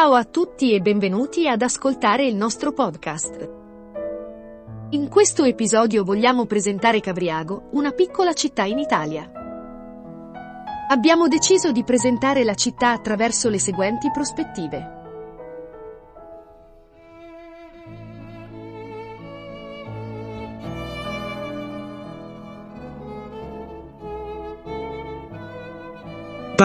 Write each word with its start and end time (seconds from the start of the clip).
Ciao 0.00 0.14
a 0.14 0.22
tutti 0.22 0.72
e 0.74 0.80
benvenuti 0.80 1.48
ad 1.48 1.60
ascoltare 1.60 2.24
il 2.24 2.36
nostro 2.36 2.72
podcast. 2.72 3.50
In 4.90 5.08
questo 5.08 5.42
episodio 5.42 6.04
vogliamo 6.04 6.46
presentare 6.46 7.00
Cavriago, 7.00 7.70
una 7.72 7.90
piccola 7.90 8.32
città 8.32 8.62
in 8.62 8.78
Italia. 8.78 9.28
Abbiamo 10.88 11.26
deciso 11.26 11.72
di 11.72 11.82
presentare 11.82 12.44
la 12.44 12.54
città 12.54 12.92
attraverso 12.92 13.48
le 13.48 13.58
seguenti 13.58 14.08
prospettive. 14.12 14.97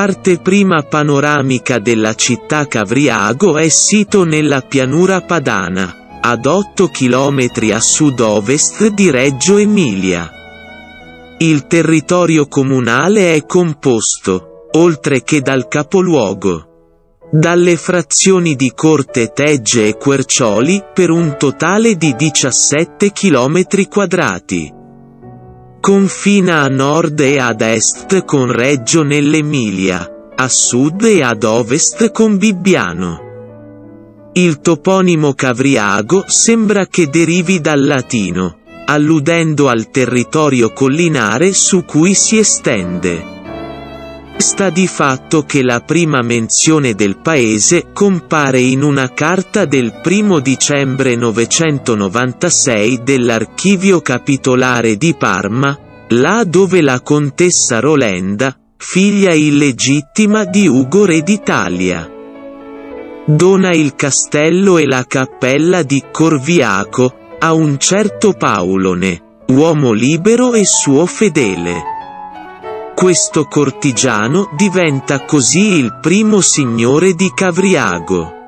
Parte 0.04 0.38
prima 0.40 0.82
panoramica 0.82 1.80
della 1.80 2.14
città 2.14 2.68
Cavriago 2.68 3.58
è 3.58 3.70
sito 3.70 4.26
nella 4.26 4.60
pianura 4.60 5.22
padana, 5.22 6.20
ad 6.20 6.46
8 6.46 6.90
km 6.90 7.48
a 7.72 7.80
sud-ovest 7.80 8.88
di 8.88 9.10
Reggio 9.10 9.56
Emilia. 9.56 10.30
Il 11.38 11.68
territorio 11.68 12.50
comunale 12.50 13.34
è 13.34 13.46
composto, 13.46 14.68
oltre 14.72 15.24
che 15.24 15.40
dal 15.40 15.70
capoluogo, 15.70 17.20
dalle 17.32 17.78
frazioni 17.78 18.58
di 18.58 18.74
Corte 18.76 19.32
Tegge 19.32 19.88
e 19.88 19.96
Quercioli 19.96 20.84
per 20.94 21.12
un 21.12 21.38
totale 21.40 21.96
di 21.96 22.14
17 22.14 23.14
km 23.14 23.88
quadrati. 23.88 24.83
Confina 25.84 26.62
a 26.62 26.70
nord 26.70 27.20
e 27.20 27.40
ad 27.40 27.60
est 27.60 28.24
con 28.24 28.50
Reggio 28.50 29.04
nell'Emilia, 29.04 30.32
a 30.34 30.48
sud 30.48 31.04
e 31.04 31.22
ad 31.22 31.44
ovest 31.44 32.10
con 32.12 32.38
Bibbiano. 32.38 33.20
Il 34.32 34.62
toponimo 34.62 35.34
Cavriago 35.34 36.24
sembra 36.26 36.88
che 36.88 37.10
derivi 37.10 37.60
dal 37.60 37.84
latino, 37.84 38.60
alludendo 38.86 39.68
al 39.68 39.90
territorio 39.90 40.72
collinare 40.72 41.52
su 41.52 41.84
cui 41.84 42.14
si 42.14 42.38
estende. 42.38 43.33
Sta 44.44 44.70
di 44.70 44.88
fatto 44.88 45.44
che 45.46 45.64
la 45.64 45.80
prima 45.80 46.22
menzione 46.22 46.96
del 46.96 47.18
paese 47.18 47.92
compare 47.94 48.60
in 48.60 48.84
una 48.84 49.14
carta 49.14 49.64
del 49.64 50.02
1 50.04 50.40
dicembre 50.42 51.16
996 51.16 53.04
dell'Archivio 53.04 54.02
Capitolare 54.02 54.98
di 54.98 55.16
Parma, 55.16 56.06
là 56.10 56.44
dove 56.44 56.82
la 56.82 57.00
contessa 57.00 57.80
Rolenda, 57.80 58.54
figlia 58.76 59.32
illegittima 59.32 60.44
di 60.44 60.68
Ugo 60.68 61.06
re 61.06 61.22
d'Italia, 61.22 62.12
dona 63.26 63.72
il 63.72 63.96
castello 63.96 64.78
e 64.78 64.86
la 64.86 65.06
cappella 65.08 65.84
di 65.84 66.04
Corviaco 66.12 67.38
a 67.40 67.54
un 67.54 67.80
certo 67.80 68.34
Paolone, 68.34 69.22
uomo 69.48 69.94
libero 69.94 70.54
e 70.54 70.66
suo 70.66 71.06
fedele. 71.06 71.93
Questo 72.96 73.46
cortigiano 73.46 74.50
diventa 74.56 75.26
così 75.26 75.74
il 75.74 75.98
primo 76.00 76.42
signore 76.42 77.14
di 77.14 77.32
Cavriago. 77.34 78.42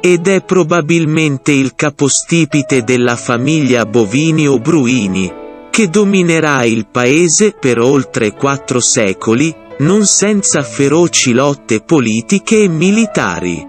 Ed 0.00 0.26
è 0.26 0.42
probabilmente 0.42 1.52
il 1.52 1.74
capostipite 1.74 2.82
della 2.82 3.16
famiglia 3.16 3.86
Bovini 3.86 4.46
o 4.48 4.58
Bruini, 4.58 5.32
che 5.70 5.88
dominerà 5.88 6.64
il 6.64 6.86
paese 6.88 7.52
per 7.52 7.78
oltre 7.78 8.34
quattro 8.34 8.80
secoli, 8.80 9.54
non 9.78 10.04
senza 10.04 10.62
feroci 10.62 11.32
lotte 11.32 11.80
politiche 11.80 12.64
e 12.64 12.68
militari. 12.68 13.66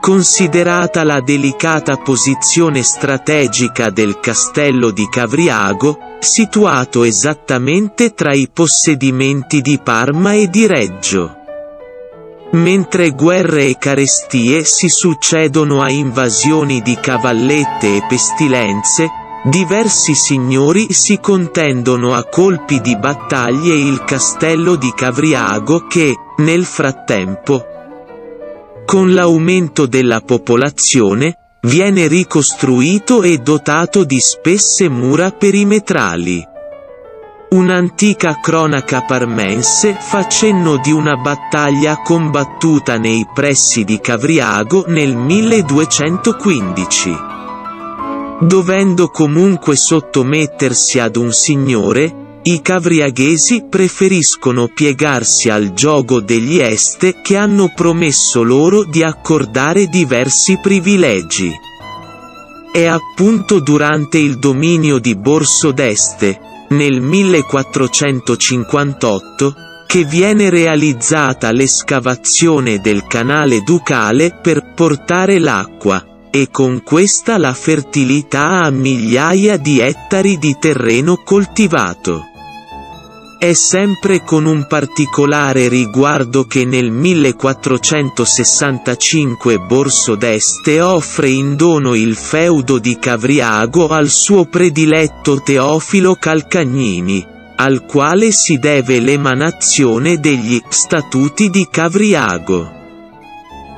Considerata 0.00 1.04
la 1.04 1.20
delicata 1.20 1.98
posizione 1.98 2.82
strategica 2.82 3.90
del 3.90 4.18
castello 4.18 4.90
di 4.90 5.06
Cavriago, 5.08 5.98
situato 6.20 7.02
esattamente 7.02 8.12
tra 8.12 8.34
i 8.34 8.48
possedimenti 8.52 9.62
di 9.62 9.80
Parma 9.82 10.34
e 10.34 10.48
di 10.48 10.66
Reggio. 10.66 11.36
Mentre 12.52 13.10
guerre 13.10 13.66
e 13.66 13.76
carestie 13.78 14.64
si 14.64 14.88
succedono 14.88 15.82
a 15.82 15.90
invasioni 15.90 16.82
di 16.82 16.96
cavallette 17.00 17.96
e 17.96 18.04
pestilenze, 18.08 19.08
diversi 19.44 20.14
signori 20.14 20.92
si 20.92 21.18
contendono 21.20 22.12
a 22.12 22.24
colpi 22.24 22.80
di 22.80 22.96
battaglie 22.98 23.74
il 23.74 24.04
castello 24.04 24.76
di 24.76 24.92
Cavriago 24.94 25.86
che, 25.86 26.14
nel 26.38 26.64
frattempo, 26.64 27.64
con 28.84 29.14
l'aumento 29.14 29.86
della 29.86 30.20
popolazione, 30.20 31.39
viene 31.62 32.06
ricostruito 32.06 33.22
e 33.22 33.38
dotato 33.38 34.04
di 34.04 34.18
spesse 34.18 34.88
mura 34.88 35.30
perimetrali. 35.30 36.46
Un'antica 37.50 38.38
cronaca 38.40 39.02
parmense 39.02 39.94
fa 39.98 40.26
cenno 40.28 40.78
di 40.78 40.92
una 40.92 41.16
battaglia 41.16 41.98
combattuta 41.98 42.96
nei 42.96 43.26
pressi 43.34 43.84
di 43.84 44.00
Cavriago 44.00 44.84
nel 44.86 45.16
1215. 45.16 47.16
Dovendo 48.40 49.08
comunque 49.08 49.76
sottomettersi 49.76 50.98
ad 50.98 51.16
un 51.16 51.32
signore, 51.32 52.29
i 52.42 52.62
cavriaghesi 52.62 53.66
preferiscono 53.68 54.68
piegarsi 54.68 55.50
al 55.50 55.74
gioco 55.74 56.20
degli 56.20 56.58
Este 56.58 57.20
che 57.20 57.36
hanno 57.36 57.70
promesso 57.74 58.42
loro 58.42 58.84
di 58.84 59.02
accordare 59.02 59.88
diversi 59.88 60.58
privilegi. 60.58 61.52
È 62.72 62.86
appunto 62.86 63.60
durante 63.60 64.16
il 64.16 64.38
dominio 64.38 64.96
di 64.98 65.14
Borso 65.16 65.70
d'Este, 65.72 66.40
nel 66.70 67.02
1458, 67.02 69.54
che 69.86 70.04
viene 70.04 70.48
realizzata 70.48 71.52
l'escavazione 71.52 72.78
del 72.78 73.04
canale 73.06 73.62
ducale 73.62 74.38
per 74.40 74.72
portare 74.72 75.38
l'acqua, 75.38 76.02
e 76.30 76.48
con 76.50 76.82
questa 76.84 77.36
la 77.38 77.52
fertilità 77.52 78.62
a 78.62 78.70
migliaia 78.70 79.58
di 79.58 79.80
ettari 79.80 80.38
di 80.38 80.56
terreno 80.58 81.16
coltivato. 81.16 82.29
È 83.40 83.54
sempre 83.54 84.22
con 84.22 84.44
un 84.44 84.66
particolare 84.66 85.68
riguardo 85.68 86.44
che 86.44 86.66
nel 86.66 86.90
1465 86.90 89.58
Borso 89.60 90.14
d'Este 90.14 90.82
offre 90.82 91.30
in 91.30 91.56
dono 91.56 91.94
il 91.94 92.16
feudo 92.16 92.78
di 92.78 92.98
Cavriago 92.98 93.88
al 93.88 94.10
suo 94.10 94.44
prediletto 94.44 95.40
Teofilo 95.40 96.16
Calcagnini, 96.16 97.26
al 97.56 97.86
quale 97.86 98.30
si 98.30 98.58
deve 98.58 99.00
l'emanazione 99.00 100.20
degli 100.20 100.60
Statuti 100.68 101.48
di 101.48 101.66
Cavriago. 101.70 102.70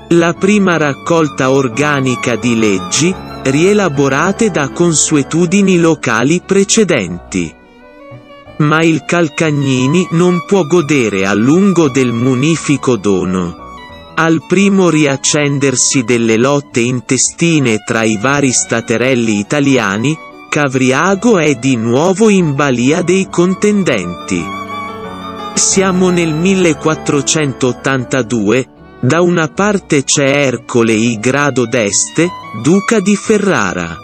La 0.09 0.33
prima 0.33 0.77
raccolta 0.77 1.53
organica 1.53 2.35
di 2.35 2.59
leggi, 2.59 3.15
rielaborate 3.45 4.51
da 4.51 4.71
consuetudini 4.71 5.79
locali 5.79 6.43
precedenti 6.45 7.61
ma 8.63 8.83
il 8.83 9.05
Calcagnini 9.05 10.09
non 10.13 10.45
può 10.47 10.65
godere 10.65 11.27
a 11.27 11.35
lungo 11.35 11.89
del 11.89 12.13
munifico 12.13 12.97
dono. 12.97 13.59
Al 14.15 14.45
primo 14.47 14.89
riaccendersi 14.89 16.05
delle 16.05 16.37
lotte 16.37 16.79
intestine 16.81 17.79
tra 17.85 18.05
i 18.05 18.17
vari 18.21 18.53
staterelli 18.53 19.39
italiani, 19.39 20.17
Cavriago 20.49 21.39
è 21.39 21.55
di 21.55 21.77
nuovo 21.77 22.29
in 22.29 22.55
balia 22.55 23.03
dei 23.03 23.27
contendenti. 23.31 24.45
Siamo 25.55 26.11
nel 26.11 26.35
1482, 26.35 28.69
da 29.01 29.23
una 29.23 29.49
parte 29.49 30.05
c'è 30.05 30.47
Ercole 30.47 30.93
I 30.93 31.19
Grado 31.19 31.67
d'Este, 31.67 32.29
duca 32.63 33.01
di 33.01 33.17
Ferrara. 33.17 33.97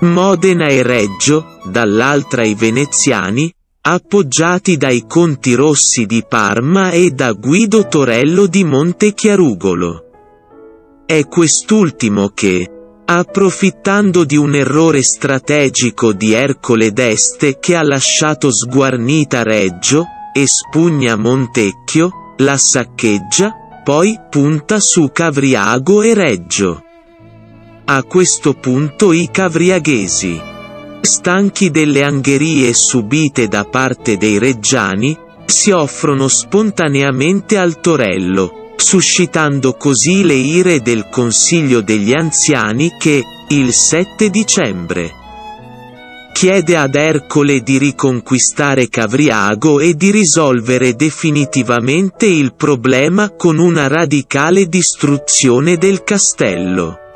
Modena 0.00 0.68
e 0.68 0.84
Reggio, 0.84 1.58
dall'altra 1.64 2.44
i 2.44 2.54
veneziani, 2.54 3.52
appoggiati 3.80 4.76
dai 4.76 5.04
conti 5.08 5.54
rossi 5.54 6.06
di 6.06 6.24
Parma 6.28 6.90
e 6.90 7.10
da 7.10 7.32
Guido 7.32 7.88
Torello 7.88 8.46
di 8.46 8.62
Montechiarugolo. 8.62 10.04
È 11.04 11.26
quest'ultimo 11.26 12.28
che, 12.32 12.70
approfittando 13.06 14.22
di 14.22 14.36
un 14.36 14.54
errore 14.54 15.02
strategico 15.02 16.12
di 16.12 16.32
Ercole 16.32 16.92
d'Este 16.92 17.58
che 17.58 17.74
ha 17.74 17.82
lasciato 17.82 18.52
sguarnita 18.52 19.42
Reggio, 19.42 20.04
espugna 20.32 21.16
Montecchio, 21.16 22.34
la 22.36 22.56
saccheggia, 22.56 23.52
poi 23.82 24.16
punta 24.30 24.78
su 24.78 25.10
Cavriago 25.12 26.02
e 26.02 26.14
Reggio. 26.14 26.82
A 27.90 28.02
questo 28.02 28.52
punto 28.52 29.14
i 29.14 29.30
cavriaghesi, 29.32 30.38
stanchi 31.00 31.70
delle 31.70 32.04
angherie 32.04 32.74
subite 32.74 33.48
da 33.48 33.64
parte 33.64 34.18
dei 34.18 34.36
reggiani, 34.36 35.16
si 35.46 35.70
offrono 35.70 36.28
spontaneamente 36.28 37.56
al 37.56 37.80
Torello, 37.80 38.74
suscitando 38.76 39.72
così 39.72 40.22
le 40.22 40.34
ire 40.34 40.82
del 40.82 41.08
Consiglio 41.08 41.80
degli 41.80 42.12
Anziani 42.12 42.90
che, 42.98 43.22
il 43.48 43.72
7 43.72 44.28
dicembre, 44.28 45.10
chiede 46.34 46.76
ad 46.76 46.94
Ercole 46.94 47.62
di 47.62 47.78
riconquistare 47.78 48.90
Cavriago 48.90 49.80
e 49.80 49.94
di 49.94 50.10
risolvere 50.10 50.94
definitivamente 50.94 52.26
il 52.26 52.52
problema 52.52 53.30
con 53.30 53.56
una 53.56 53.86
radicale 53.86 54.66
distruzione 54.66 55.78
del 55.78 56.04
castello. 56.04 57.06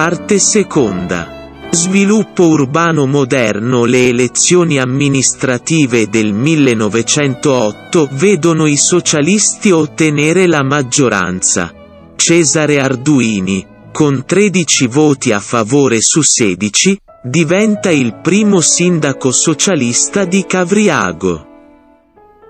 Parte 0.00 0.38
seconda. 0.38 1.66
Sviluppo 1.72 2.46
urbano 2.46 3.04
moderno 3.06 3.84
Le 3.84 4.06
elezioni 4.06 4.78
amministrative 4.78 6.08
del 6.08 6.32
1908 6.32 8.08
vedono 8.12 8.66
i 8.66 8.76
socialisti 8.76 9.72
ottenere 9.72 10.46
la 10.46 10.62
maggioranza. 10.62 11.74
Cesare 12.14 12.78
Arduini, 12.78 13.66
con 13.90 14.22
13 14.24 14.86
voti 14.86 15.32
a 15.32 15.40
favore 15.40 16.00
su 16.00 16.22
16, 16.22 17.00
diventa 17.24 17.90
il 17.90 18.20
primo 18.22 18.60
sindaco 18.60 19.32
socialista 19.32 20.24
di 20.24 20.46
Cavriago. 20.46 21.44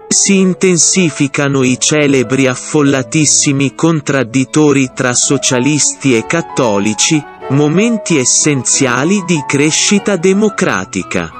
Si 0.07 0.37
intensificano 0.37 1.63
i 1.63 1.79
celebri 1.81 2.47
affollatissimi 2.47 3.75
contraddittori 3.75 4.91
tra 4.95 5.15
socialisti 5.15 6.15
e 6.15 6.27
cattolici, 6.27 7.37
momenti 7.51 8.19
essenziali 8.19 9.23
di 9.25 9.43
crescita 9.47 10.17
democratica. 10.17 11.31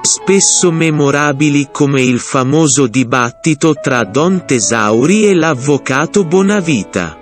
Spesso 0.00 0.72
memorabili 0.72 1.68
come 1.70 2.00
il 2.00 2.18
famoso 2.18 2.86
dibattito 2.86 3.74
tra 3.74 4.04
Don 4.04 4.44
Tesauri 4.46 5.26
e 5.26 5.34
l'avvocato 5.34 6.24
Bonavita. 6.24 7.18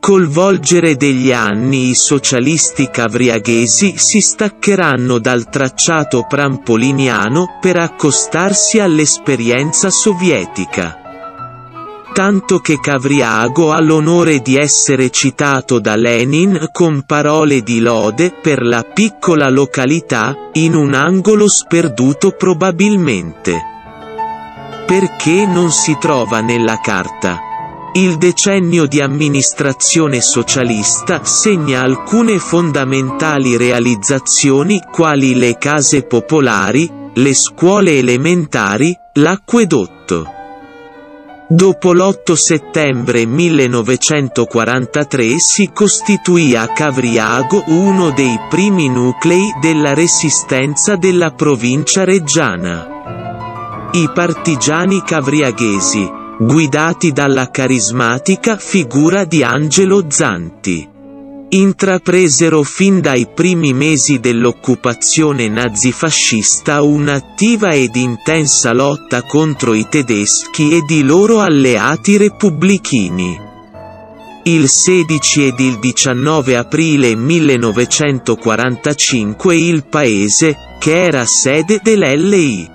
Col 0.00 0.26
volgere 0.26 0.96
degli 0.96 1.30
anni 1.30 1.90
i 1.90 1.94
socialisti 1.94 2.88
cavriaghesi 2.90 3.98
si 3.98 4.20
staccheranno 4.20 5.18
dal 5.18 5.48
tracciato 5.48 6.26
prampoliniano 6.26 7.58
per 7.60 7.76
accostarsi 7.76 8.80
all'esperienza 8.80 9.90
sovietica. 9.90 11.01
Tanto 12.12 12.58
che 12.58 12.78
Cavriago 12.78 13.72
ha 13.72 13.80
l'onore 13.80 14.40
di 14.40 14.56
essere 14.56 15.08
citato 15.08 15.78
da 15.78 15.96
Lenin 15.96 16.68
con 16.70 17.04
parole 17.06 17.62
di 17.62 17.80
lode 17.80 18.30
per 18.30 18.62
la 18.62 18.82
piccola 18.82 19.48
località, 19.48 20.50
in 20.52 20.74
un 20.74 20.92
angolo 20.92 21.48
sperduto 21.48 22.32
probabilmente. 22.32 23.58
Perché 24.86 25.46
non 25.46 25.70
si 25.70 25.96
trova 25.98 26.40
nella 26.40 26.80
carta? 26.80 27.40
Il 27.94 28.18
decennio 28.18 28.84
di 28.84 29.00
amministrazione 29.00 30.20
socialista 30.20 31.24
segna 31.24 31.80
alcune 31.80 32.38
fondamentali 32.38 33.56
realizzazioni 33.56 34.82
quali 34.90 35.34
le 35.34 35.56
case 35.56 36.02
popolari, 36.02 36.90
le 37.14 37.34
scuole 37.34 37.96
elementari, 37.96 38.94
l'acquedotto. 39.14 40.40
Dopo 41.54 41.92
l'8 41.92 42.32
settembre 42.32 43.26
1943 43.26 45.38
si 45.38 45.70
costituì 45.70 46.56
a 46.56 46.68
Cavriago 46.68 47.64
uno 47.66 48.10
dei 48.10 48.40
primi 48.48 48.88
nuclei 48.88 49.52
della 49.60 49.92
resistenza 49.92 50.96
della 50.96 51.32
provincia 51.32 52.04
reggiana. 52.04 53.90
I 53.92 54.08
partigiani 54.14 55.02
cavriaghesi, 55.02 56.10
guidati 56.38 57.12
dalla 57.12 57.50
carismatica 57.50 58.56
figura 58.56 59.24
di 59.24 59.42
Angelo 59.42 60.06
Zanti. 60.08 60.91
Intrapresero 61.54 62.62
fin 62.62 63.02
dai 63.02 63.26
primi 63.26 63.74
mesi 63.74 64.20
dell'occupazione 64.20 65.48
nazifascista 65.48 66.80
un'attiva 66.80 67.74
ed 67.74 67.94
intensa 67.94 68.72
lotta 68.72 69.20
contro 69.24 69.74
i 69.74 69.86
tedeschi 69.86 70.74
ed 70.74 70.88
i 70.88 71.02
loro 71.02 71.40
alleati 71.40 72.16
repubblichini. 72.16 73.38
Il 74.44 74.70
16 74.70 75.48
ed 75.48 75.60
il 75.60 75.78
19 75.78 76.56
aprile 76.56 77.14
1945 77.14 79.54
il 79.54 79.84
paese, 79.84 80.56
che 80.80 81.04
era 81.04 81.26
sede 81.26 81.80
dell'LI, 81.82 82.70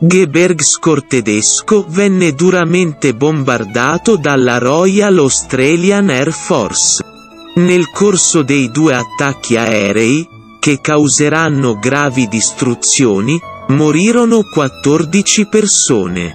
Gebergscore 0.00 1.04
tedesco 1.06 1.84
venne 1.86 2.32
duramente 2.32 3.12
bombardato 3.12 4.16
dalla 4.16 4.56
Royal 4.56 5.18
Australian 5.18 6.08
Air 6.08 6.32
Force. 6.32 7.16
Nel 7.58 7.90
corso 7.90 8.42
dei 8.42 8.70
due 8.70 8.94
attacchi 8.94 9.56
aerei, 9.56 10.28
che 10.60 10.80
causeranno 10.80 11.76
gravi 11.76 12.28
distruzioni, 12.28 13.36
morirono 13.70 14.42
14 14.44 15.48
persone. 15.48 16.34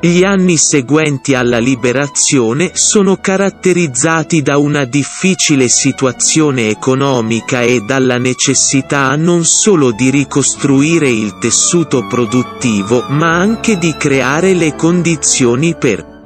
Gli 0.00 0.24
anni 0.24 0.56
seguenti 0.56 1.34
alla 1.34 1.58
liberazione 1.58 2.70
sono 2.72 3.16
caratterizzati 3.16 4.40
da 4.40 4.56
una 4.56 4.86
difficile 4.86 5.68
situazione 5.68 6.70
economica 6.70 7.60
e 7.60 7.80
dalla 7.80 8.16
necessità 8.16 9.14
non 9.14 9.44
solo 9.44 9.90
di 9.90 10.08
ricostruire 10.08 11.10
il 11.10 11.36
tessuto 11.38 12.06
produttivo 12.06 13.04
ma 13.08 13.36
anche 13.36 13.76
di 13.76 13.94
creare 13.98 14.54
le 14.54 14.74
condizioni 14.74 15.76
per 15.76 16.17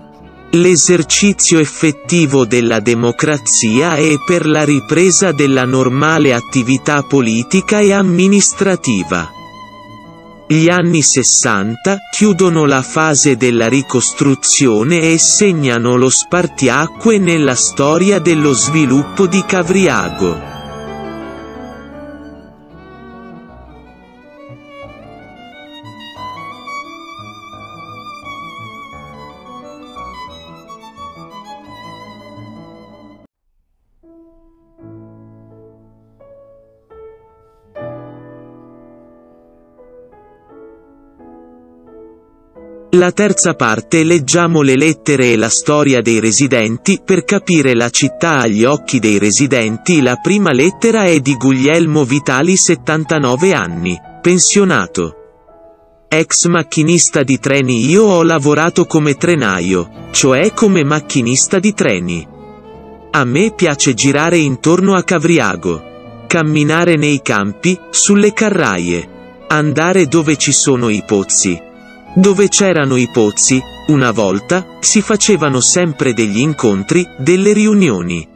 l'esercizio 0.54 1.58
effettivo 1.58 2.44
della 2.44 2.81
democrazia 2.81 3.96
e 3.96 4.19
per 4.25 4.46
la 4.46 4.64
ripresa 4.64 5.32
della 5.32 5.64
normale 5.64 6.34
attività 6.34 7.02
politica 7.02 7.80
e 7.80 7.92
amministrativa. 7.92 9.30
Gli 10.47 10.68
anni 10.68 11.00
60 11.00 11.97
chiudono 12.11 12.66
la 12.66 12.82
fase 12.82 13.38
della 13.38 13.68
ricostruzione 13.68 15.12
e 15.12 15.16
segnano 15.16 15.97
lo 15.97 16.11
spartiacque 16.11 17.16
nella 17.16 17.54
storia 17.54 18.18
dello 18.18 18.52
sviluppo 18.52 19.26
di 19.26 19.42
Cavriago. 19.47 20.51
La 42.94 43.11
terza 43.11 43.54
parte 43.54 44.04
leggiamo 44.04 44.61
le 44.61 44.76
lettere 44.76 45.32
e 45.32 45.37
la 45.38 45.49
storia 45.49 46.02
dei 46.02 46.20
residenti 46.20 47.00
per 47.02 47.25
capire 47.25 47.75
la 47.75 47.88
città 47.88 48.40
agli 48.40 48.64
occhi 48.64 48.99
dei 48.99 49.18
residenti. 49.18 50.02
La 50.02 50.16
prima 50.16 50.52
lettera 50.52 51.04
è 51.04 51.18
di 51.20 51.34
Guglielmo 51.37 52.04
Vitali 52.04 52.54
79 52.54 53.54
anni, 53.54 53.99
pensionato. 54.20 55.14
Ex 56.06 56.49
macchinista 56.49 57.22
di 57.22 57.38
treni 57.38 57.87
Io 57.87 58.04
ho 58.04 58.22
lavorato 58.22 58.84
come 58.84 59.14
trenaio, 59.14 60.08
cioè 60.11 60.52
come 60.52 60.84
macchinista 60.84 61.58
di 61.58 61.72
treni. 61.72 62.28
A 63.12 63.25
me 63.25 63.54
piace 63.56 63.94
girare 63.94 64.37
intorno 64.37 64.96
a 64.96 65.02
Cavriago. 65.02 66.25
Camminare 66.26 66.96
nei 66.96 67.22
campi, 67.22 67.75
sulle 67.88 68.34
carraie. 68.34 69.08
Andare 69.49 70.04
dove 70.08 70.37
ci 70.37 70.52
sono 70.52 70.90
i 70.90 71.02
pozzi 71.06 71.70
dove 72.14 72.49
c'erano 72.49 72.97
i 72.97 73.09
pozzi, 73.12 73.61
una 73.88 74.11
volta, 74.11 74.78
si 74.81 75.00
facevano 75.00 75.61
sempre 75.61 76.12
degli 76.12 76.38
incontri, 76.38 77.07
delle 77.19 77.52
riunioni. 77.52 78.28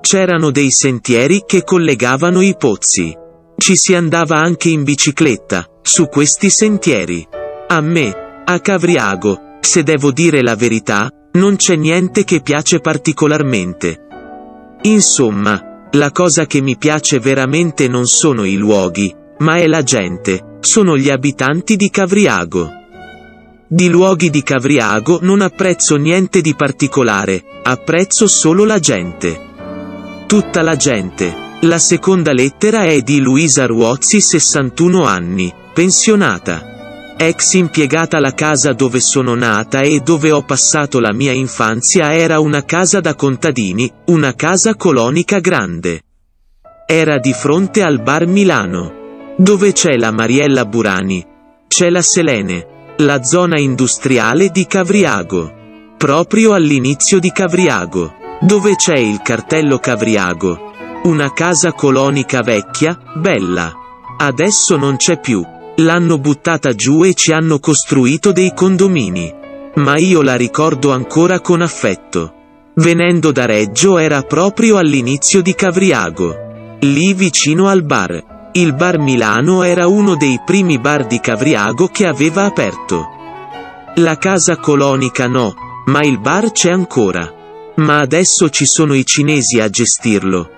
C'erano 0.00 0.50
dei 0.50 0.70
sentieri 0.70 1.44
che 1.46 1.64
collegavano 1.64 2.40
i 2.40 2.54
pozzi. 2.56 3.16
Ci 3.56 3.76
si 3.76 3.94
andava 3.94 4.36
anche 4.36 4.70
in 4.70 4.84
bicicletta, 4.84 5.66
su 5.82 6.08
questi 6.08 6.50
sentieri. 6.50 7.26
A 7.68 7.80
me, 7.80 8.42
a 8.44 8.58
Cavriago, 8.60 9.58
se 9.60 9.82
devo 9.82 10.10
dire 10.12 10.42
la 10.42 10.56
verità, 10.56 11.10
non 11.32 11.56
c'è 11.56 11.76
niente 11.76 12.24
che 12.24 12.40
piace 12.40 12.80
particolarmente. 12.80 14.06
Insomma, 14.82 15.88
la 15.92 16.10
cosa 16.10 16.46
che 16.46 16.60
mi 16.60 16.76
piace 16.76 17.18
veramente 17.18 17.86
non 17.86 18.06
sono 18.06 18.44
i 18.44 18.54
luoghi, 18.54 19.14
ma 19.38 19.56
è 19.56 19.66
la 19.66 19.82
gente, 19.82 20.56
sono 20.60 20.96
gli 20.96 21.10
abitanti 21.10 21.76
di 21.76 21.90
Cavriago. 21.90 22.79
Di 23.72 23.88
luoghi 23.88 24.30
di 24.30 24.42
Cavriago 24.42 25.20
non 25.22 25.42
apprezzo 25.42 25.94
niente 25.94 26.40
di 26.40 26.56
particolare, 26.56 27.40
apprezzo 27.62 28.26
solo 28.26 28.64
la 28.64 28.80
gente. 28.80 30.24
Tutta 30.26 30.60
la 30.62 30.74
gente. 30.74 31.32
La 31.60 31.78
seconda 31.78 32.32
lettera 32.32 32.82
è 32.82 33.00
di 33.02 33.20
Luisa 33.20 33.66
Ruozzi 33.66 34.20
61 34.20 35.04
anni, 35.04 35.54
pensionata. 35.72 37.14
Ex 37.16 37.52
impiegata 37.52 38.18
la 38.18 38.34
casa 38.34 38.72
dove 38.72 38.98
sono 38.98 39.36
nata 39.36 39.82
e 39.82 40.00
dove 40.00 40.32
ho 40.32 40.42
passato 40.42 40.98
la 40.98 41.12
mia 41.12 41.30
infanzia 41.30 42.12
era 42.12 42.40
una 42.40 42.64
casa 42.64 42.98
da 42.98 43.14
contadini, 43.14 43.88
una 44.06 44.34
casa 44.34 44.74
colonica 44.74 45.38
grande. 45.38 46.02
Era 46.88 47.18
di 47.18 47.32
fronte 47.32 47.84
al 47.84 48.02
bar 48.02 48.26
Milano. 48.26 49.34
Dove 49.36 49.70
c'è 49.70 49.96
la 49.96 50.10
Mariella 50.10 50.64
Burani. 50.64 51.24
C'è 51.68 51.88
la 51.88 52.02
Selene. 52.02 52.69
La 53.02 53.22
zona 53.22 53.58
industriale 53.58 54.50
di 54.50 54.66
Cavriago. 54.66 55.50
Proprio 55.96 56.52
all'inizio 56.52 57.18
di 57.18 57.32
Cavriago. 57.32 58.12
Dove 58.42 58.76
c'è 58.76 58.98
il 58.98 59.22
cartello 59.22 59.78
Cavriago. 59.78 60.72
Una 61.04 61.32
casa 61.32 61.72
colonica 61.72 62.42
vecchia, 62.42 63.00
bella. 63.14 63.72
Adesso 64.18 64.76
non 64.76 64.96
c'è 64.96 65.18
più. 65.18 65.42
L'hanno 65.76 66.18
buttata 66.18 66.74
giù 66.74 67.02
e 67.02 67.14
ci 67.14 67.32
hanno 67.32 67.58
costruito 67.58 68.32
dei 68.32 68.52
condomini. 68.52 69.32
Ma 69.76 69.96
io 69.96 70.20
la 70.20 70.34
ricordo 70.34 70.92
ancora 70.92 71.40
con 71.40 71.62
affetto. 71.62 72.34
Venendo 72.74 73.32
da 73.32 73.46
Reggio 73.46 73.96
era 73.96 74.20
proprio 74.24 74.76
all'inizio 74.76 75.40
di 75.40 75.54
Cavriago. 75.54 76.76
Lì 76.80 77.14
vicino 77.14 77.66
al 77.66 77.82
bar. 77.82 78.29
Il 78.52 78.74
bar 78.74 78.98
Milano 78.98 79.62
era 79.62 79.86
uno 79.86 80.16
dei 80.16 80.40
primi 80.44 80.80
bar 80.80 81.06
di 81.06 81.20
Cavriago 81.20 81.86
che 81.86 82.06
aveva 82.06 82.46
aperto. 82.46 83.06
La 83.96 84.18
casa 84.18 84.56
colonica 84.56 85.28
no, 85.28 85.54
ma 85.86 86.02
il 86.02 86.18
bar 86.18 86.50
c'è 86.50 86.72
ancora. 86.72 87.32
Ma 87.76 88.00
adesso 88.00 88.50
ci 88.50 88.66
sono 88.66 88.94
i 88.94 89.06
cinesi 89.06 89.60
a 89.60 89.70
gestirlo. 89.70 90.50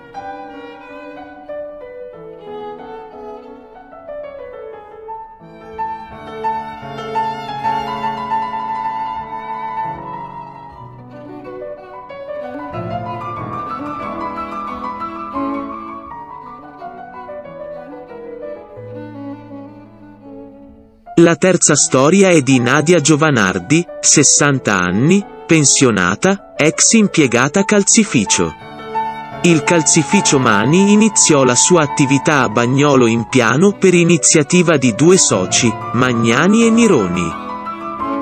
La 21.23 21.37
terza 21.37 21.77
storia 21.77 22.31
è 22.31 22.41
di 22.41 22.59
Nadia 22.59 22.99
Giovanardi, 22.99 23.81
60 24.01 24.77
anni, 24.77 25.25
pensionata, 25.47 26.53
ex 26.57 26.91
impiegata 26.91 27.63
calzificio. 27.63 28.51
Il 29.43 29.63
calzificio 29.63 30.37
Mani 30.37 30.91
iniziò 30.91 31.45
la 31.45 31.55
sua 31.55 31.81
attività 31.81 32.41
a 32.41 32.49
Bagnolo 32.49 33.05
in 33.05 33.29
piano 33.29 33.71
per 33.71 33.93
iniziativa 33.93 34.75
di 34.75 34.93
due 34.95 35.17
soci, 35.17 35.73
Magnani 35.93 36.65
e 36.65 36.69
Nironi. 36.69 37.31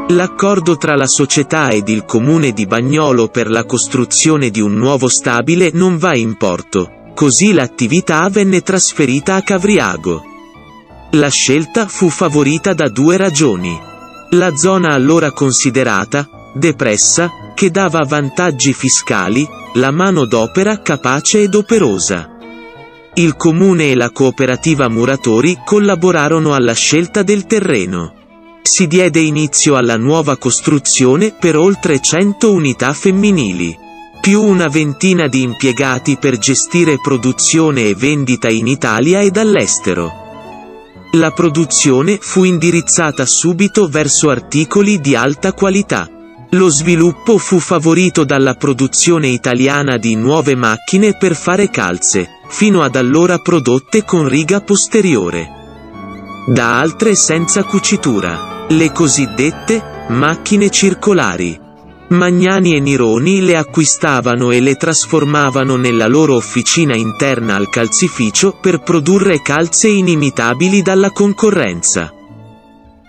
L'accordo 0.09 0.77
tra 0.77 0.95
la 0.95 1.07
società 1.07 1.69
ed 1.69 1.89
il 1.89 2.05
comune 2.05 2.51
di 2.51 2.67
Bagnolo 2.67 3.29
per 3.29 3.49
la 3.49 3.65
costruzione 3.65 4.51
di 4.51 4.61
un 4.61 4.75
nuovo 4.75 5.07
stabile 5.07 5.71
non 5.73 5.97
va 5.97 6.15
in 6.15 6.37
porto, 6.37 7.11
così 7.15 7.51
l'attività 7.51 8.29
venne 8.29 8.61
trasferita 8.61 9.33
a 9.33 9.41
Cavriago. 9.41 10.30
La 11.15 11.27
scelta 11.27 11.87
fu 11.87 12.07
favorita 12.07 12.73
da 12.73 12.87
due 12.87 13.17
ragioni. 13.17 13.77
La 14.29 14.55
zona 14.55 14.93
allora 14.93 15.33
considerata, 15.33 16.51
depressa, 16.53 17.51
che 17.53 17.69
dava 17.69 18.05
vantaggi 18.05 18.71
fiscali, 18.71 19.45
la 19.73 19.91
mano 19.91 20.23
d'opera 20.23 20.81
capace 20.81 21.41
ed 21.41 21.53
operosa. 21.53 22.37
Il 23.15 23.35
comune 23.35 23.91
e 23.91 23.95
la 23.95 24.09
cooperativa 24.11 24.87
muratori 24.87 25.59
collaborarono 25.65 26.53
alla 26.53 26.73
scelta 26.73 27.23
del 27.23 27.45
terreno. 27.45 28.13
Si 28.61 28.87
diede 28.87 29.19
inizio 29.19 29.75
alla 29.75 29.97
nuova 29.97 30.37
costruzione 30.37 31.35
per 31.37 31.57
oltre 31.57 31.99
100 31.99 32.53
unità 32.53 32.93
femminili. 32.93 33.77
Più 34.21 34.41
una 34.41 34.69
ventina 34.69 35.27
di 35.27 35.41
impiegati 35.41 36.15
per 36.15 36.37
gestire 36.37 37.01
produzione 37.03 37.89
e 37.89 37.95
vendita 37.95 38.47
in 38.47 38.67
Italia 38.67 39.19
ed 39.19 39.35
all'estero. 39.35 40.21
La 41.15 41.31
produzione 41.31 42.17
fu 42.21 42.45
indirizzata 42.45 43.25
subito 43.25 43.89
verso 43.89 44.29
articoli 44.29 45.01
di 45.01 45.13
alta 45.13 45.51
qualità. 45.51 46.07
Lo 46.51 46.69
sviluppo 46.69 47.37
fu 47.37 47.59
favorito 47.59 48.23
dalla 48.23 48.53
produzione 48.53 49.27
italiana 49.27 49.97
di 49.97 50.15
nuove 50.15 50.55
macchine 50.55 51.17
per 51.17 51.35
fare 51.35 51.69
calze, 51.69 52.29
fino 52.47 52.81
ad 52.81 52.95
allora 52.95 53.39
prodotte 53.39 54.05
con 54.05 54.25
riga 54.25 54.61
posteriore. 54.61 55.49
Da 56.47 56.79
altre 56.79 57.15
senza 57.15 57.65
cucitura, 57.65 58.65
le 58.69 58.91
cosiddette 58.93 60.05
macchine 60.07 60.69
circolari. 60.69 61.59
Magnani 62.11 62.75
e 62.75 62.81
Nironi 62.81 63.39
le 63.39 63.55
acquistavano 63.55 64.51
e 64.51 64.59
le 64.59 64.75
trasformavano 64.75 65.77
nella 65.77 66.07
loro 66.07 66.35
officina 66.35 66.93
interna 66.93 67.55
al 67.55 67.69
calzificio 67.69 68.57
per 68.59 68.81
produrre 68.81 69.41
calze 69.41 69.87
inimitabili 69.87 70.81
dalla 70.81 71.11
concorrenza. 71.11 72.13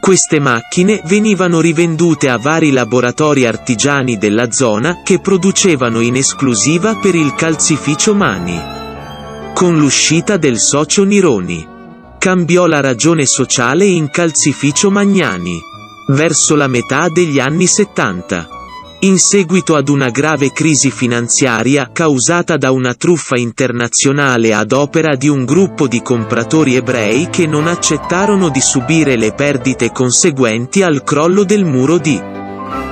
Queste 0.00 0.38
macchine 0.38 1.02
venivano 1.04 1.61
rivendute 1.61 2.28
a 2.28 2.38
vari 2.38 2.71
laboratori 2.71 3.44
artigiani 3.44 4.18
della 4.18 4.52
zona 4.52 5.02
che 5.02 5.18
producevano 5.18 5.99
in 5.99 6.14
esclusiva 6.14 6.94
per 6.94 7.16
il 7.16 7.35
calzificio 7.35 8.14
Mani. 8.14 8.61
Con 9.52 9.78
l'uscita 9.78 10.37
del 10.37 10.61
socio 10.61 11.02
Nironi, 11.02 11.66
cambiò 12.18 12.66
la 12.66 12.80
ragione 12.80 13.26
sociale 13.26 13.85
in 13.85 14.11
calzificio 14.11 14.92
Magnani. 14.92 15.59
Verso 16.06 16.54
la 16.54 16.68
metà 16.68 17.09
degli 17.09 17.40
anni 17.40 17.66
70. 17.66 18.61
In 19.04 19.18
seguito 19.18 19.75
ad 19.75 19.88
una 19.88 20.11
grave 20.11 20.52
crisi 20.52 20.92
finanziaria 20.92 21.90
causata 21.92 22.56
da 22.56 22.71
una 22.71 22.94
truffa 22.94 23.37
internazionale 23.37 24.54
ad 24.54 24.71
opera 24.71 25.16
di 25.16 25.26
un 25.26 25.44
gruppo 25.44 25.88
di 25.88 26.00
compratori 26.02 26.76
ebrei 26.76 27.28
che 27.28 27.49
non 27.49 27.66
accettarono 27.66 28.49
di 28.49 28.61
subire 28.61 29.16
le 29.16 29.32
perdite 29.32 29.90
conseguenti 29.90 30.85
al 30.85 31.02
crollo 31.02 31.42
del 31.42 31.64
muro 31.64 31.99
di 31.99 32.16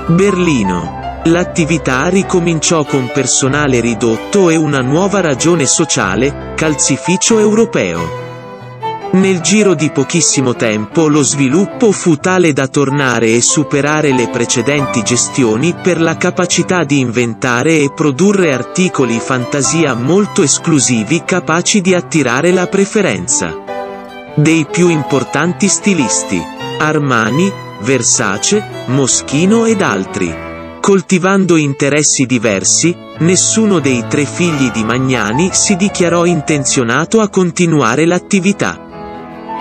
Berlino. 0.07 1.21
L'attività 1.23 2.09
ricominciò 2.09 2.83
con 2.83 3.09
personale 3.13 3.79
ridotto 3.79 4.49
e 4.49 4.57
una 4.57 4.81
nuova 4.81 5.21
ragione 5.21 5.65
sociale, 5.65 6.51
calzificio 6.57 7.39
europeo. 7.39 8.20
Nel 9.13 9.41
giro 9.41 9.73
di 9.73 9.89
pochissimo 9.89 10.55
tempo 10.55 11.07
lo 11.07 11.21
sviluppo 11.21 11.91
fu 11.91 12.15
tale 12.15 12.53
da 12.53 12.67
tornare 12.67 13.33
e 13.33 13.41
superare 13.41 14.13
le 14.13 14.29
precedenti 14.29 15.03
gestioni 15.03 15.73
per 15.73 15.99
la 15.99 16.15
capacità 16.15 16.85
di 16.85 16.99
inventare 16.99 17.79
e 17.79 17.91
produrre 17.93 18.53
articoli 18.53 19.19
fantasia 19.19 19.93
molto 19.95 20.43
esclusivi 20.43 21.23
capaci 21.25 21.81
di 21.81 21.93
attirare 21.93 22.51
la 22.51 22.67
preferenza 22.67 23.71
dei 24.35 24.65
più 24.65 24.87
importanti 24.87 25.67
stilisti, 25.67 26.41
Armani, 26.79 27.51
Versace, 27.81 28.63
Moschino 28.87 29.65
ed 29.65 29.81
altri. 29.81 30.33
Coltivando 30.79 31.57
interessi 31.57 32.25
diversi, 32.25 32.95
nessuno 33.19 33.79
dei 33.79 34.05
tre 34.07 34.25
figli 34.25 34.71
di 34.71 34.83
Magnani 34.83 35.49
si 35.51 35.75
dichiarò 35.75 36.25
intenzionato 36.25 37.19
a 37.19 37.29
continuare 37.29 38.05
l'attività. 38.05 38.90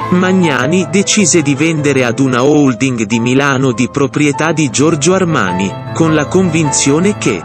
Magnani 0.08 0.88
decise 0.90 1.40
di 1.40 1.54
vendere 1.54 2.04
ad 2.04 2.18
una 2.18 2.42
holding 2.42 3.04
di 3.04 3.20
Milano 3.20 3.70
di 3.72 3.88
proprietà 3.88 4.50
di 4.52 4.68
Giorgio 4.68 5.14
Armani, 5.14 5.72
con 5.94 6.14
la 6.14 6.26
convinzione 6.26 7.16
che, 7.16 7.40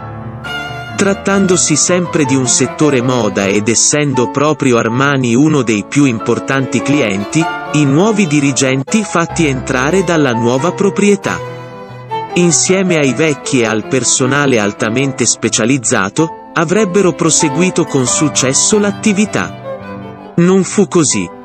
trattandosi 0.96 1.76
sempre 1.76 2.24
di 2.24 2.34
un 2.34 2.48
settore 2.48 3.02
moda 3.02 3.46
ed 3.46 3.68
essendo 3.68 4.30
proprio 4.30 4.78
Armani 4.78 5.34
uno 5.34 5.62
dei 5.62 5.84
più 5.86 6.06
importanti 6.06 6.82
clienti, 6.82 7.44
i 7.74 7.84
nuovi 7.84 8.26
dirigenti 8.26 9.04
fatti 9.04 9.46
entrare 9.46 10.02
dalla 10.02 10.32
nuova 10.32 10.72
proprietà. 10.72 11.38
Insieme 12.34 12.96
ai 12.96 13.12
vecchi 13.12 13.60
e 13.60 13.66
al 13.66 13.86
personale 13.86 14.58
altamente 14.58 15.24
specializzato, 15.24 16.50
avrebbero 16.54 17.12
proseguito 17.12 17.84
con 17.84 18.06
successo 18.06 18.78
l'attività. 18.78 20.32
Non 20.36 20.64
fu 20.64 20.88
così. 20.88 21.35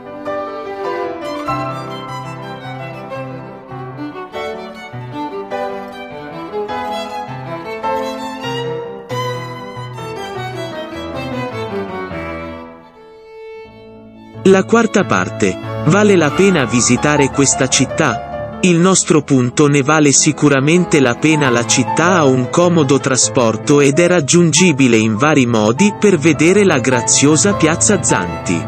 La 14.62 14.68
quarta 14.68 15.06
parte. 15.06 15.58
Vale 15.88 16.16
la 16.16 16.30
pena 16.30 16.66
visitare 16.66 17.32
questa 17.32 17.68
città? 17.68 18.60
Il 18.62 18.78
nostro 18.78 19.24
punto 19.24 19.68
ne 19.68 19.82
vale 19.82 20.12
sicuramente 20.12 21.00
la 21.00 21.16
pena 21.16 21.50
la 21.50 21.66
città 21.66 22.18
ha 22.18 22.26
un 22.26 22.52
comodo 22.52 23.00
trasporto 23.00 23.82
ed 23.82 23.98
è 23.98 24.06
raggiungibile 24.06 24.98
in 24.98 25.18
vari 25.18 25.48
modi 25.48 25.92
per 26.00 26.20
vedere 26.20 26.64
la 26.64 26.78
graziosa 26.78 27.56
piazza 27.56 28.04
Zanti. 28.04 28.64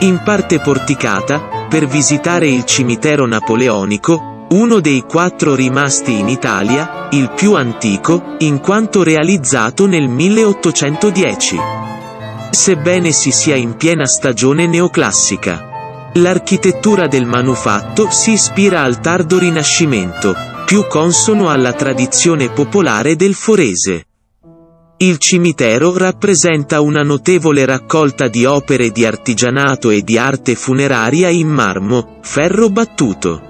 In 0.00 0.20
parte 0.22 0.58
porticata, 0.58 1.66
per 1.66 1.86
visitare 1.86 2.48
il 2.48 2.66
cimitero 2.66 3.26
napoleonico, 3.26 4.48
uno 4.50 4.80
dei 4.80 5.00
quattro 5.08 5.54
rimasti 5.54 6.18
in 6.18 6.28
Italia, 6.28 7.08
il 7.12 7.30
più 7.34 7.54
antico, 7.54 8.34
in 8.40 8.60
quanto 8.60 9.02
realizzato 9.02 9.86
nel 9.86 10.08
1810. 10.08 11.88
Sebbene 12.50 13.12
si 13.12 13.30
sia 13.30 13.54
in 13.54 13.76
piena 13.76 14.06
stagione 14.06 14.66
neoclassica. 14.66 16.10
L'architettura 16.14 17.06
del 17.06 17.24
manufatto 17.24 18.10
si 18.10 18.32
ispira 18.32 18.82
al 18.82 19.00
tardo 19.00 19.38
Rinascimento, 19.38 20.34
più 20.66 20.86
consono 20.88 21.48
alla 21.48 21.72
tradizione 21.72 22.50
popolare 22.50 23.14
del 23.14 23.34
Forese. 23.34 24.06
Il 24.96 25.18
cimitero 25.18 25.96
rappresenta 25.96 26.80
una 26.80 27.02
notevole 27.02 27.64
raccolta 27.64 28.26
di 28.26 28.44
opere 28.44 28.90
di 28.90 29.06
artigianato 29.06 29.88
e 29.90 30.02
di 30.02 30.18
arte 30.18 30.56
funeraria 30.56 31.28
in 31.28 31.48
marmo, 31.48 32.18
ferro 32.20 32.68
battuto. 32.68 33.40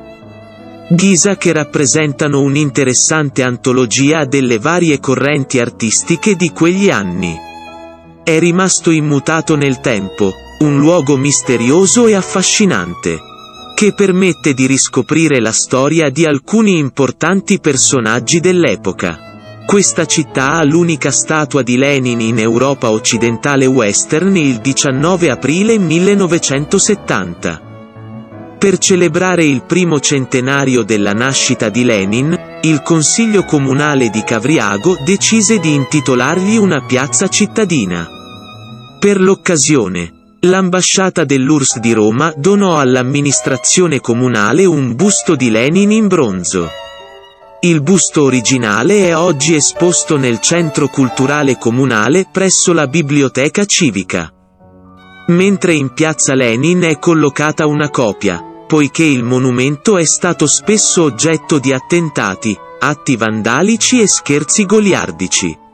Ghisa 0.90 1.36
che 1.36 1.52
rappresentano 1.52 2.40
un'interessante 2.40 3.42
antologia 3.42 4.26
delle 4.26 4.58
varie 4.58 5.00
correnti 5.00 5.58
artistiche 5.58 6.36
di 6.36 6.50
quegli 6.50 6.90
anni. 6.90 7.48
È 8.30 8.38
rimasto 8.38 8.92
immutato 8.92 9.56
nel 9.56 9.80
tempo, 9.80 10.32
un 10.60 10.78
luogo 10.78 11.16
misterioso 11.16 12.06
e 12.06 12.14
affascinante, 12.14 13.18
che 13.74 13.92
permette 13.92 14.54
di 14.54 14.66
riscoprire 14.66 15.40
la 15.40 15.50
storia 15.50 16.10
di 16.10 16.24
alcuni 16.24 16.78
importanti 16.78 17.58
personaggi 17.58 18.38
dell'epoca. 18.38 19.64
Questa 19.66 20.06
città 20.06 20.52
ha 20.52 20.62
l'unica 20.62 21.10
statua 21.10 21.62
di 21.62 21.76
Lenin 21.76 22.20
in 22.20 22.38
Europa 22.38 22.90
occidentale 22.90 23.66
western 23.66 24.36
il 24.36 24.58
19 24.58 25.28
aprile 25.28 25.76
1970. 25.76 27.60
Per 28.60 28.78
celebrare 28.78 29.44
il 29.44 29.64
primo 29.64 29.98
centenario 29.98 30.84
della 30.84 31.14
nascita 31.14 31.68
di 31.68 31.82
Lenin, 31.82 32.60
il 32.62 32.80
Consiglio 32.82 33.42
Comunale 33.42 34.08
di 34.08 34.22
Cavriago 34.22 34.98
decise 35.04 35.58
di 35.58 35.74
intitolargli 35.74 36.56
una 36.56 36.84
piazza 36.86 37.26
cittadina. 37.26 38.18
Per 39.00 39.18
l'occasione, 39.18 40.36
l'ambasciata 40.40 41.24
dell'URSS 41.24 41.78
di 41.78 41.94
Roma 41.94 42.34
donò 42.36 42.78
all'amministrazione 42.78 43.98
comunale 43.98 44.66
un 44.66 44.94
busto 44.94 45.36
di 45.36 45.48
Lenin 45.48 45.90
in 45.90 46.06
bronzo. 46.06 46.68
Il 47.60 47.80
busto 47.80 48.24
originale 48.24 49.08
è 49.08 49.16
oggi 49.16 49.54
esposto 49.54 50.18
nel 50.18 50.38
Centro 50.40 50.88
Culturale 50.88 51.56
Comunale 51.56 52.28
presso 52.30 52.74
la 52.74 52.88
Biblioteca 52.88 53.64
Civica. 53.64 54.30
Mentre 55.28 55.72
in 55.72 55.94
piazza 55.94 56.34
Lenin 56.34 56.82
è 56.82 56.98
collocata 56.98 57.64
una 57.66 57.88
copia, 57.88 58.44
poiché 58.66 59.04
il 59.04 59.22
monumento 59.22 59.96
è 59.96 60.04
stato 60.04 60.46
spesso 60.46 61.04
oggetto 61.04 61.58
di 61.58 61.72
attentati, 61.72 62.54
atti 62.78 63.16
vandalici 63.16 64.02
e 64.02 64.06
scherzi 64.06 64.66
goliardici. 64.66 65.68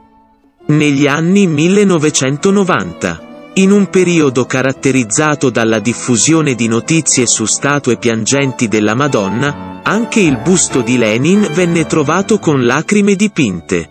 Negli 0.69 1.07
anni 1.07 1.47
1990, 1.47 3.53
in 3.55 3.71
un 3.71 3.89
periodo 3.89 4.47
caratterizzato 4.47 5.51
dalla 5.51 5.79
diffusione 5.79 6.55
di 6.55 6.67
notizie 6.67 7.27
su 7.27 7.45
statue 7.45 7.99
piangenti 7.99 8.67
della 8.67 8.95
Madonna, 8.95 9.81
anche 9.85 10.19
il 10.19 10.39
busto 10.39 10.81
di 10.81 10.99
Lenin 10.99 11.49
venne 11.53 11.87
trovato 11.87 12.39
con 12.39 12.67
lacrime 12.67 13.15
dipinte 13.15 13.91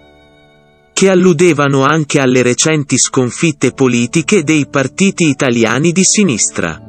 che 0.96 1.10
alludevano 1.10 1.84
anche 1.84 2.22
alle 2.22 2.42
recenti 2.42 2.98
sconfitte 2.98 3.74
politiche 3.74 4.46
dei 4.46 4.66
partiti 4.66 5.28
italiani 5.28 5.92
di 5.92 6.06
sinistra. 6.06 6.80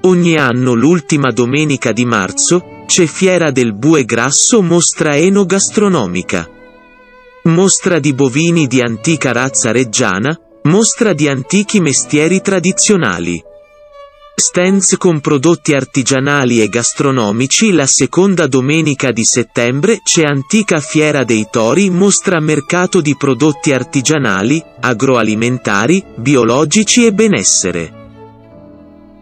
Ogni 0.00 0.36
anno 0.36 0.74
l'ultima 0.74 1.30
domenica 1.30 1.92
di 1.92 2.04
marzo, 2.04 2.82
c'è 2.86 3.06
Fiera 3.06 3.52
del 3.52 3.72
Bue 3.72 4.04
Grasso 4.04 4.62
mostra 4.62 5.14
enogastronomica. 5.14 6.59
Mostra 7.44 7.98
di 7.98 8.12
bovini 8.12 8.66
di 8.66 8.82
antica 8.82 9.32
razza 9.32 9.72
reggiana, 9.72 10.38
mostra 10.64 11.14
di 11.14 11.26
antichi 11.26 11.80
mestieri 11.80 12.42
tradizionali. 12.42 13.42
Stands 14.34 14.96
con 14.98 15.20
prodotti 15.20 15.74
artigianali 15.74 16.60
e 16.60 16.68
gastronomici 16.68 17.72
la 17.72 17.86
seconda 17.86 18.46
domenica 18.46 19.10
di 19.10 19.24
settembre 19.24 20.00
c'è 20.02 20.24
Antica 20.24 20.80
Fiera 20.80 21.24
dei 21.24 21.46
Tori 21.50 21.88
mostra 21.88 22.40
mercato 22.40 23.00
di 23.00 23.16
prodotti 23.16 23.72
artigianali, 23.72 24.62
agroalimentari, 24.80 26.04
biologici 26.16 27.06
e 27.06 27.12
benessere. 27.12 27.92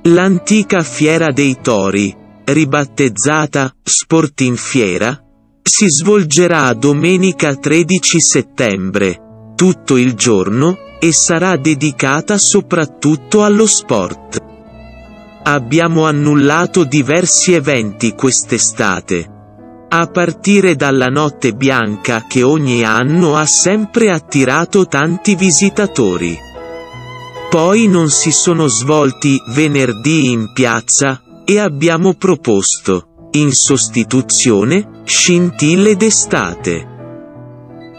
L'antica 0.02 0.82
Fiera 0.82 1.30
dei 1.30 1.58
Tori, 1.60 2.14
ribattezzata 2.44 3.74
Sporting 3.82 4.56
Fiera, 4.56 5.20
si 5.68 5.86
svolgerà 5.88 6.72
domenica 6.72 7.54
13 7.54 8.20
settembre, 8.20 9.52
tutto 9.54 9.96
il 9.96 10.14
giorno, 10.14 10.76
e 10.98 11.12
sarà 11.12 11.56
dedicata 11.56 12.38
soprattutto 12.38 13.44
allo 13.44 13.66
sport. 13.66 14.42
Abbiamo 15.44 16.06
annullato 16.06 16.84
diversi 16.84 17.52
eventi 17.52 18.14
quest'estate. 18.14 19.36
A 19.90 20.06
partire 20.06 20.74
dalla 20.74 21.06
Notte 21.06 21.52
Bianca 21.52 22.24
che 22.26 22.42
ogni 22.42 22.82
anno 22.82 23.36
ha 23.36 23.46
sempre 23.46 24.10
attirato 24.10 24.86
tanti 24.86 25.34
visitatori. 25.34 26.36
Poi 27.48 27.86
non 27.86 28.10
si 28.10 28.30
sono 28.32 28.66
svolti 28.66 29.40
venerdì 29.48 30.30
in 30.30 30.52
piazza, 30.52 31.22
e 31.44 31.58
abbiamo 31.58 32.12
proposto, 32.12 33.07
in 33.32 33.52
sostituzione, 33.52 35.02
scintille 35.04 35.96
d'estate. 35.96 36.96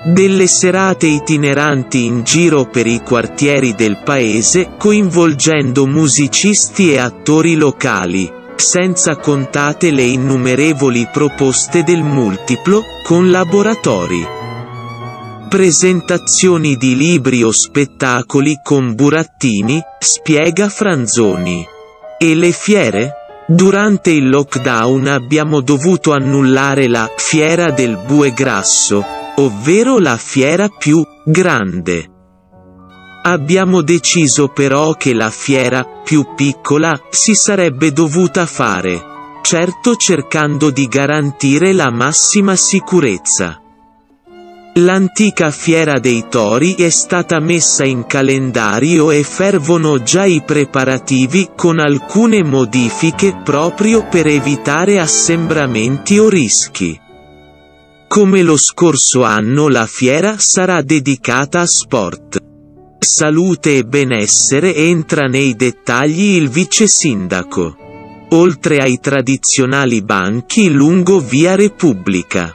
Delle 0.06 0.48
serate 0.48 1.08
itineranti 1.08 2.06
in 2.06 2.24
giro 2.24 2.66
per 2.66 2.88
i 2.88 3.02
quartieri 3.02 3.76
del 3.76 4.02
paese 4.04 4.76
coinvolgendo 4.78 5.86
musicisti 5.86 6.94
e 6.94 7.00
attori 7.00 7.56
locali, 7.56 8.32
senza 8.56 9.18
contate 9.18 9.92
le 9.92 10.04
innumerevoli 10.04 11.08
proposte 11.12 11.84
del 11.84 12.02
multiplo, 12.02 12.84
con 13.04 13.30
laboratori. 13.30 14.26
Presentazioni 15.50 16.76
di 16.78 16.96
libri 16.96 17.44
o 17.44 17.52
spettacoli 17.52 18.60
con 18.64 18.96
burattini, 18.96 19.82
spiega 20.00 20.70
Franzoni. 20.70 21.66
E 22.18 22.36
le 22.36 22.52
fiere? 22.52 23.19
Durante 23.52 24.12
il 24.12 24.30
lockdown 24.30 25.08
abbiamo 25.08 25.62
dovuto 25.62 26.14
annullare 26.14 26.88
la 26.88 27.12
Fiera 27.18 27.72
del 27.72 27.98
Bue 27.98 28.32
Grasso, 28.32 29.04
ovvero 29.38 29.98
la 29.98 30.18
fiera 30.18 30.68
più 30.68 31.04
grande. 31.26 32.08
Abbiamo 33.24 33.82
deciso 33.82 34.50
però 34.50 34.94
che 34.94 35.16
la 35.16 35.32
fiera 35.32 35.84
più 35.84 36.36
piccola 36.36 36.96
si 37.10 37.34
sarebbe 37.34 37.92
dovuta 37.92 38.46
fare, 38.46 39.02
certo 39.42 39.96
cercando 39.96 40.70
di 40.70 40.86
garantire 40.86 41.74
la 41.74 41.90
massima 41.90 42.56
sicurezza. 42.56 43.64
L'antica 44.80 45.52
fiera 45.52 46.00
dei 46.00 46.28
tori 46.30 46.76
è 46.76 46.90
stata 46.90 47.42
messa 47.42 47.84
in 47.84 48.06
calendario 48.06 49.12
e 49.12 49.24
fervono 49.24 50.02
già 50.04 50.24
i 50.24 50.42
preparativi 50.42 51.50
con 51.54 51.80
alcune 51.80 52.44
modifiche 52.44 53.42
proprio 53.44 54.08
per 54.08 54.28
evitare 54.28 55.00
assembramenti 55.00 56.18
o 56.18 56.30
rischi. 56.30 56.98
Come 58.08 58.42
lo 58.42 58.56
scorso 58.56 59.24
anno 59.24 59.68
la 59.68 59.86
fiera 59.86 60.38
sarà 60.38 60.82
dedicata 60.82 61.60
a 61.60 61.66
sport. 61.66 62.42
Salute 63.00 63.78
e 63.78 63.84
benessere 63.84 64.74
entra 64.74 65.28
nei 65.28 65.58
dettagli 65.58 66.38
il 66.38 66.48
vice 66.48 66.88
sindaco. 66.88 67.76
Oltre 68.30 68.78
ai 68.78 68.98
tradizionali 69.02 70.02
banchi 70.02 70.70
lungo 70.72 71.20
via 71.20 71.56
Repubblica. 71.56 72.54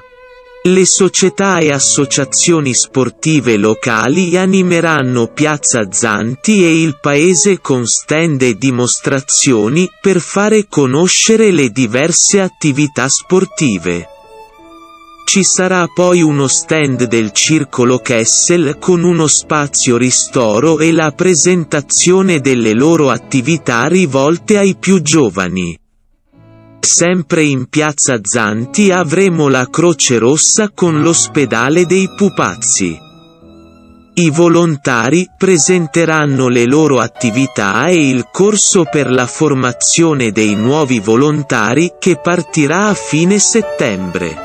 Le 0.66 0.86
società 0.86 1.58
e 1.58 1.70
associazioni 1.70 2.72
sportive 2.72 3.58
locali 3.58 4.34
animeranno 4.38 5.26
Piazza 5.26 5.92
Zanti 5.92 6.64
e 6.64 6.80
il 6.80 6.98
paese 7.02 7.60
con 7.60 7.86
stand 7.86 8.40
e 8.40 8.54
dimostrazioni 8.54 9.86
per 10.00 10.20
fare 10.20 10.64
conoscere 10.66 11.50
le 11.50 11.68
diverse 11.68 12.40
attività 12.40 13.10
sportive. 13.10 14.08
Ci 15.26 15.44
sarà 15.44 15.86
poi 15.86 16.22
uno 16.22 16.48
stand 16.48 17.04
del 17.08 17.32
Circolo 17.32 17.98
Kessel 17.98 18.78
con 18.78 19.02
uno 19.02 19.26
spazio 19.26 19.98
ristoro 19.98 20.78
e 20.78 20.92
la 20.92 21.10
presentazione 21.10 22.40
delle 22.40 22.72
loro 22.72 23.10
attività 23.10 23.86
rivolte 23.86 24.56
ai 24.56 24.76
più 24.76 25.02
giovani. 25.02 25.78
Sempre 26.84 27.42
in 27.42 27.70
piazza 27.70 28.20
Zanti 28.22 28.92
avremo 28.92 29.48
la 29.48 29.68
Croce 29.70 30.18
Rossa 30.18 30.70
con 30.72 31.00
l'ospedale 31.00 31.86
dei 31.86 32.10
pupazzi. 32.14 32.96
I 34.16 34.30
volontari 34.30 35.26
presenteranno 35.36 36.48
le 36.48 36.66
loro 36.66 37.00
attività 37.00 37.86
e 37.86 38.10
il 38.10 38.28
corso 38.30 38.84
per 38.84 39.10
la 39.10 39.26
formazione 39.26 40.30
dei 40.30 40.54
nuovi 40.54 41.00
volontari 41.00 41.94
che 41.98 42.20
partirà 42.22 42.88
a 42.88 42.94
fine 42.94 43.38
settembre. 43.38 44.36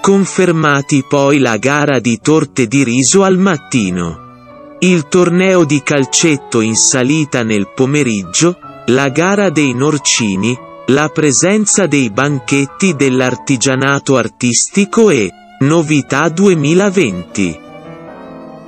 Confermati 0.00 1.04
poi 1.06 1.38
la 1.38 1.58
gara 1.58 2.00
di 2.00 2.18
torte 2.20 2.66
di 2.66 2.82
riso 2.82 3.22
al 3.22 3.36
mattino. 3.36 4.76
Il 4.80 5.06
torneo 5.06 5.64
di 5.64 5.82
calcetto 5.82 6.60
in 6.60 6.76
salita 6.76 7.42
nel 7.42 7.70
pomeriggio, 7.74 8.58
la 8.86 9.10
gara 9.10 9.50
dei 9.50 9.74
norcini, 9.74 10.65
la 10.88 11.08
presenza 11.08 11.88
dei 11.88 12.10
banchetti 12.10 12.94
dell'artigianato 12.94 14.16
artistico 14.16 15.10
e 15.10 15.30
Novità 15.60 16.28
2020 16.28 17.64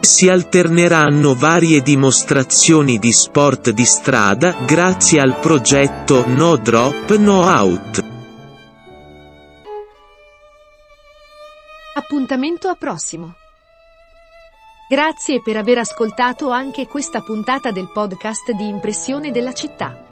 si 0.00 0.28
alterneranno 0.28 1.34
varie 1.34 1.80
dimostrazioni 1.80 2.98
di 2.98 3.12
sport 3.12 3.70
di 3.70 3.84
strada 3.84 4.56
grazie 4.64 5.20
al 5.20 5.38
progetto 5.38 6.26
No 6.26 6.56
Drop 6.56 7.14
No 7.16 7.42
Out. 7.42 8.04
Appuntamento 11.94 12.68
a 12.68 12.74
prossimo. 12.74 13.34
Grazie 14.88 15.40
per 15.40 15.56
aver 15.56 15.78
ascoltato 15.78 16.50
anche 16.50 16.86
questa 16.86 17.20
puntata 17.20 17.70
del 17.70 17.90
podcast 17.92 18.50
di 18.52 18.66
Impressione 18.66 19.30
della 19.30 19.52
città. 19.52 20.07